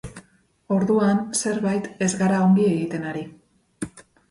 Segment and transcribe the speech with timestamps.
[0.77, 3.25] Orduan zerbait ez gara ongi egiten ari.